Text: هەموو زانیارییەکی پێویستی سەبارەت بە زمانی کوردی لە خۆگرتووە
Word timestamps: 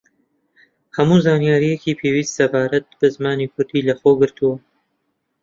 هەموو 0.95 1.23
زانیارییەکی 1.25 1.97
پێویستی 1.99 2.35
سەبارەت 2.39 2.85
بە 2.99 3.07
زمانی 3.15 3.51
کوردی 3.53 3.85
لە 3.87 3.93
خۆگرتووە 4.01 4.55